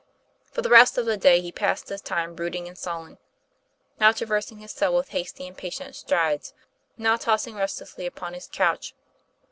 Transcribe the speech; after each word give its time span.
For 0.51 0.63
the 0.63 0.69
rest 0.71 0.97
of 0.97 1.05
the 1.05 1.15
day 1.15 1.41
he 1.41 1.51
passed 1.51 1.89
his 1.89 2.01
time 2.01 2.33
brood 2.33 2.55
ing 2.55 2.67
and 2.67 2.75
sullen, 2.75 3.19
now 3.99 4.11
traversing 4.11 4.57
his 4.57 4.71
cell 4.71 4.95
with 4.95 5.09
hasty, 5.09 5.45
impatient 5.45 5.95
strides, 5.95 6.55
now 6.97 7.17
tossing 7.17 7.53
restlessly 7.55 8.07
upon 8.07 8.33
his 8.33 8.47
couch. 8.51 8.95